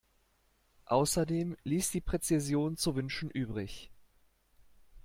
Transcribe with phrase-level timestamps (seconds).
[0.87, 3.91] Außerdem ließ die Präzision zu wünschen übrig.